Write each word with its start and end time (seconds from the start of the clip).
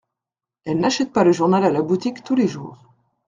Elles 0.65 0.79
n’achètent 0.79 1.13
pas 1.13 1.23
le 1.23 1.31
journal 1.31 1.63
à 1.63 1.69
la 1.69 1.83
boutique 1.83 2.23
tous 2.23 2.33
les 2.33 2.47
jours. 2.47 2.91